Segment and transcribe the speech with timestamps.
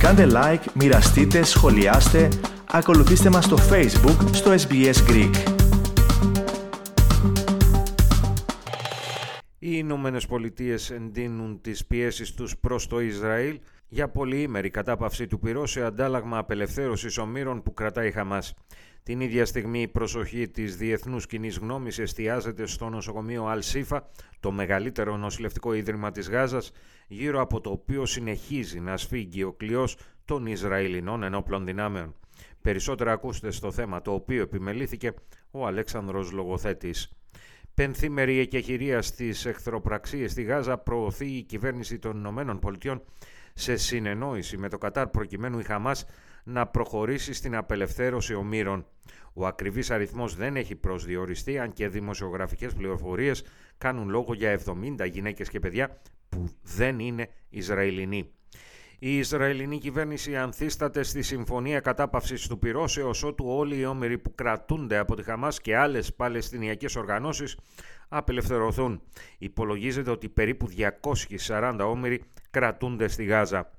[0.00, 2.28] Κάντε like, μοιραστείτε, σχολιάστε,
[2.70, 5.34] ακολουθήστε μας στο Facebook, στο SBS Greek.
[9.58, 15.66] Οι Ηνωμένες Πολιτείες εντείνουν τις πιέσεις τους προς το Ισραήλ για πολυήμερη κατάπαυση του πυρό
[15.66, 18.54] σε αντάλλαγμα απελευθέρωσης ομήρων που κρατάει η Χαμάς.
[19.02, 24.08] Την ίδια στιγμή η προσοχή της διεθνούς κοινής γνώμης εστιάζεται στο νοσοκομείο Αλσίφα,
[24.40, 26.72] το μεγαλύτερο νοσηλευτικό ίδρυμα της Γάζας,
[27.08, 32.14] γύρω από το οποίο συνεχίζει να σφίγγει ο κλειός των Ισραηλινών ενόπλων δυνάμεων.
[32.62, 35.14] Περισσότερα ακούστε στο θέμα το οποίο επιμελήθηκε
[35.50, 37.12] ο Αλέξανδρος Λογοθέτης.
[37.74, 43.02] Πενθήμερη εκεχηρία στις εχθροπραξίες στη Γάζα προωθεί η κυβέρνηση των Ηνωμένων Πολιτειών
[43.54, 46.04] σε συνεννόηση με το Κατάρ προκειμένου η Χαμάς
[46.44, 48.86] να προχωρήσει στην απελευθέρωση ομήρων.
[49.32, 53.44] Ο ακριβής αριθμός δεν έχει προσδιοριστεί, αν και δημοσιογραφικές πληροφορίες
[53.78, 54.60] κάνουν λόγο για
[54.98, 58.30] 70 γυναίκες και παιδιά που δεν είναι Ισραηλινοί.
[59.02, 64.34] Η Ισραηλινή κυβέρνηση ανθίσταται στη συμφωνία κατάπαυσης του πυρός έως ότου όλοι οι όμοιροι που
[64.34, 67.56] κρατούνται από τη Χαμάς και άλλες παλαιστινιακές οργανώσεις
[68.08, 69.02] απελευθερωθούν.
[69.38, 70.68] Υπολογίζεται ότι περίπου
[71.46, 73.70] 240 όμοιροι κρατούνται στη Γάζα.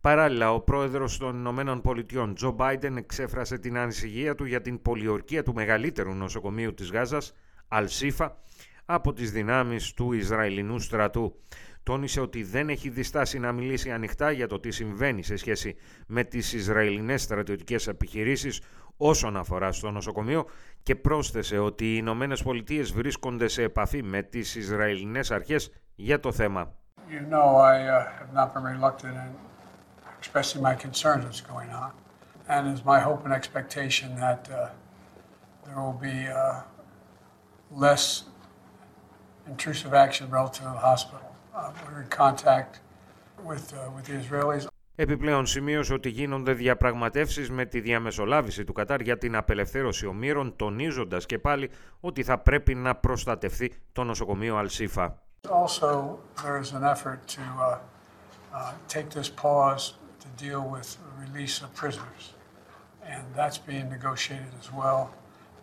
[0.00, 5.42] Παράλληλα, ο πρόεδρος των Ηνωμένων Πολιτειών, Τζο Μπάιντεν, εξέφρασε την ανησυχία του για την πολιορκία
[5.42, 7.34] του μεγαλύτερου νοσοκομείου της Γάζας,
[7.68, 8.38] Αλσίφα,
[8.86, 11.40] από τις δυνάμεις του Ισραηλινού στρατού.
[11.82, 16.24] Τόνισε ότι δεν έχει διστάσει να μιλήσει ανοιχτά για το τι συμβαίνει σε σχέση με
[16.24, 18.60] τις Ισραηλινές στρατιωτικές επιχειρήσεις
[18.96, 20.46] όσον αφορά στο νοσοκομείο
[20.82, 26.32] και πρόσθεσε ότι οι Ηνωμένες Πολιτείες βρίσκονται σε επαφή με τις Ισραηλινές αρχές για το
[26.32, 26.74] θέμα.
[27.08, 28.06] You know, I uh,
[30.18, 31.92] expressing my concerns what's going on.
[32.48, 34.70] And it's my hope and expectation that uh,
[35.64, 36.62] there will be uh,
[37.70, 38.24] less
[39.52, 41.28] intrusive action relative to the hospital.
[41.54, 42.80] Uh, we're in contact
[43.48, 44.66] with, uh, with the Israelis.
[44.98, 51.26] Επιπλέον σημείωσε ότι γίνονται διαπραγματεύσεις με τη διαμεσολάβηση του Κατάρ για την απελευθέρωση ομήρων, τονίζοντας
[51.26, 51.70] και πάλι
[52.00, 55.18] ότι θα πρέπει να προστατευτεί το νοσοκομείο Αλσίφα.
[55.48, 57.78] Also, there is an effort to uh,
[58.52, 62.22] uh, take this pause to deal with the release of prisoners.
[63.12, 65.00] And that's being negotiated as well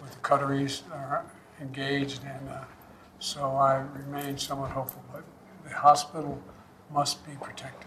[0.00, 1.24] with the Qataris are
[1.60, 2.20] engaged.
[2.34, 2.64] And uh,
[3.20, 5.02] so I remain somewhat hopeful.
[5.12, 5.24] But
[5.68, 6.38] the hospital
[6.98, 7.86] must be protected.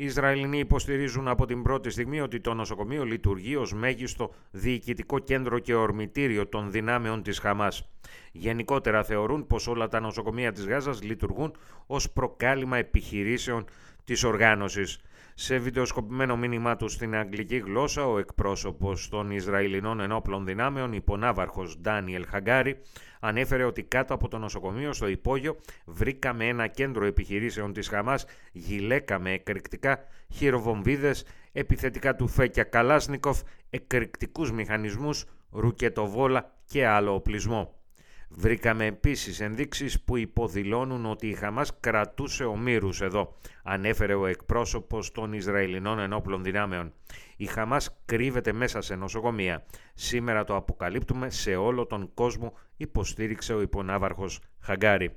[0.00, 5.58] Οι Ισραηλινοί υποστηρίζουν από την πρώτη στιγμή ότι το νοσοκομείο λειτουργεί ως μέγιστο διοικητικό κέντρο
[5.58, 7.88] και ορμητήριο των δυνάμεων της Χαμάς.
[8.32, 11.56] Γενικότερα θεωρούν πως όλα τα νοσοκομεία της Γάζας λειτουργούν
[11.86, 13.64] ως προκάλημα επιχειρήσεων
[14.04, 15.00] της οργάνωσης.
[15.40, 22.26] Σε βιντεοσκοπημένο μήνυμά του στην αγγλική γλώσσα, ο εκπρόσωπος των Ισραηλινών ενόπλων δυνάμεων, υπονάβαρχος Ντάνιελ
[22.28, 22.78] Χαγκάρη,
[23.20, 29.18] ανέφερε ότι κάτω από το νοσοκομείο στο υπόγειο βρήκαμε ένα κέντρο επιχειρήσεων της Χαμάς, γυλαίκα
[29.18, 29.98] με εκρηκτικά,
[30.32, 33.40] χειροβομβίδες, επιθετικά του Φέκια Καλάσνικοφ,
[33.70, 37.77] εκρηκτικούς μηχανισμούς, ρουκετοβόλα και άλλο οπλισμό.
[38.30, 45.32] Βρήκαμε επίσης ενδείξεις που υποδηλώνουν ότι η Χαμάς κρατούσε ομήρους εδώ, ανέφερε ο εκπρόσωπος των
[45.32, 46.92] Ισραηλινών ενόπλων δυνάμεων.
[47.36, 49.64] Η Χαμάς κρύβεται μέσα σε νοσοκομεία.
[49.94, 55.16] Σήμερα το αποκαλύπτουμε σε όλο τον κόσμο, υποστήριξε ο υπονάβαρχος Χαγκάρη.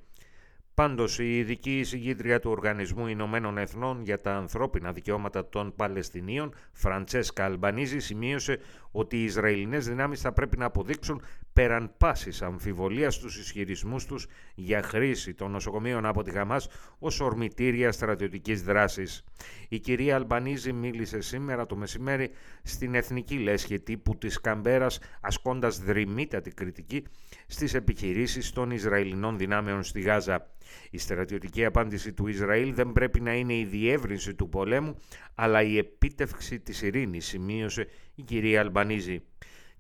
[0.74, 7.46] Πάντως, η ειδική εισηγήτρια του Οργανισμού Ηνωμένων Εθνών για τα ανθρώπινα δικαιώματα των Παλαιστινίων, Φραντσέσκα
[7.46, 8.60] Αλμπανίζη, σημείωσε
[8.92, 11.22] ότι οι Ισραηλινές δυνάμεις θα πρέπει να αποδείξουν
[11.54, 16.68] πέραν πάσης αμφιβολίας στους ισχυρισμούς τους για χρήση των νοσοκομείων από τη Γαμάς
[17.00, 19.24] ως ορμητήρια στρατιωτικής δράσης.
[19.70, 22.32] Η κυρία Αλμπανίζη μίλησε σήμερα το μεσημέρι
[22.64, 27.04] στην Εθνική Λέσχη τύπου της Καμπέρας ασκώντας δρυμύτατη κριτική
[27.48, 30.50] στις επιχειρήσεις των Ισραηλινών δυνάμεων στη Γάζα.
[30.90, 34.96] Η στρατιωτική απάντηση του Ισραήλ δεν πρέπει να είναι η διεύρυνση του πολέμου,
[35.36, 39.24] αλλά η επίτευξη της ειρήνης, σημείωσε η κυρία Αλμπανίζη.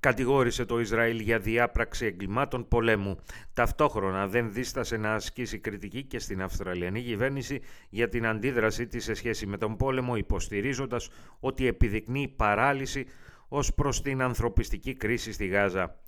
[0.01, 3.17] Κατηγόρησε το Ισραήλ για διάπραξη εγκλημάτων πολέμου.
[3.53, 9.13] Ταυτόχρονα δεν δίστασε να ασκήσει κριτική και στην Αυστραλιανή κυβέρνηση για την αντίδρασή της σε
[9.13, 11.09] σχέση με τον πόλεμο, υποστηρίζοντας
[11.39, 13.05] ότι επιδεικνύει παράλυση
[13.47, 15.99] ως προς την ανθρωπιστική κρίση στη Γάζα.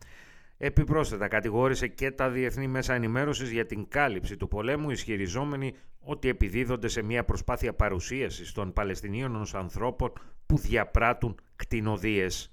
[0.58, 6.88] Επιπρόσθετα κατηγόρησε και τα διεθνή μέσα ενημέρωσης για την κάλυψη του πολέμου ισχυριζόμενοι ότι επιδίδονται
[6.88, 10.12] σε μια προσπάθεια παρουσίασης των Παλαιστινίων ως ανθρώπων
[10.46, 12.53] που διαπράττουν κτηνοδίες.